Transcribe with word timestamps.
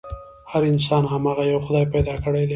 هر 0.51 0.63
انسان 0.71 1.03
هماغه 1.11 1.43
يوه 1.51 1.61
خدای 1.67 1.85
پيدا 1.93 2.15
کړی 2.23 2.43
دی. 2.45 2.49